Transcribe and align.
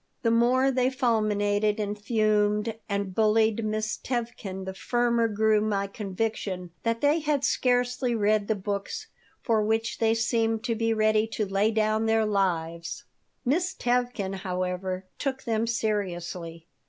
The 0.23 0.31
more 0.31 0.71
they 0.71 0.89
fulminated 0.89 1.79
and 1.79 1.95
fumed 1.95 2.73
and 2.89 3.13
bullied 3.13 3.63
Miss 3.63 3.99
Tevkin 4.03 4.65
the 4.65 4.73
firmer 4.73 5.27
grew 5.27 5.61
my 5.61 5.85
conviction 5.85 6.71
that 6.81 7.01
they 7.01 7.19
had 7.19 7.43
scarcely 7.43 8.15
read 8.15 8.47
the 8.47 8.55
books 8.55 9.05
for 9.43 9.61
which 9.63 9.99
they 9.99 10.15
seemed 10.15 10.63
to 10.63 10.73
be 10.73 10.91
ready 10.91 11.27
to 11.27 11.45
lay 11.45 11.69
down 11.69 12.07
their 12.07 12.25
lives 12.25 13.03
Miss 13.45 13.75
Tevkin, 13.75 14.37
however, 14.37 15.05
took 15.19 15.43
them 15.43 15.67
seriously. 15.67 16.65